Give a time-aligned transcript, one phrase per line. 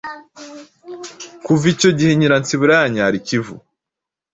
[1.45, 3.55] Kuva icyo gihe, Nyiransibura yanyara ikivu,